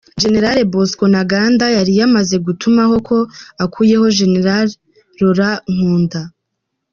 [0.21, 3.17] General Bosco Ntaganda yari yamaze gutumaho ko
[3.63, 4.67] akuyeho General
[5.19, 6.21] Laurent Nkunda.